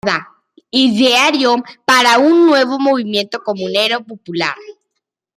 Ideario 0.71 1.57
para 1.85 2.17
un 2.17 2.47
nuevo 2.47 2.79
movimiento 2.79 3.43
comunero 3.43 4.03
popular". 4.03 4.55